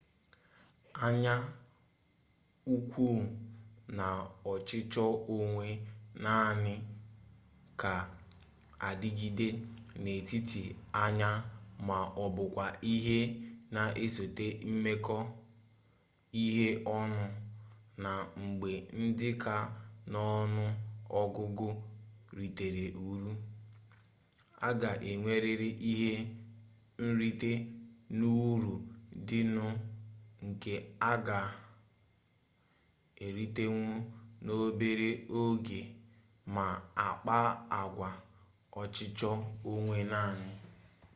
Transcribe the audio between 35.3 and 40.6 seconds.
oge ma akpaa agwa ọchịchọ onwe naanị